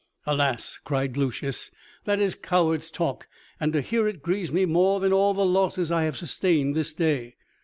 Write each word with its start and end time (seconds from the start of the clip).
"Alas," 0.25 0.79
cried 0.83 1.15
Lucius, 1.15 1.69
"that 2.05 2.19
is 2.19 2.33
coward's 2.33 2.89
talk 2.89 3.27
and 3.59 3.71
to 3.71 3.81
hear 3.81 4.07
it 4.07 4.23
grieves 4.23 4.51
me 4.51 4.65
more 4.65 4.99
than 4.99 5.13
all 5.13 5.35
the 5.35 5.45
losses 5.45 5.91
I 5.91 6.05
have 6.05 6.17
sustained 6.17 6.75
this 6.75 6.91
day." 6.91 7.35